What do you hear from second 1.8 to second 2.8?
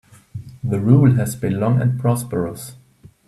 prosperous.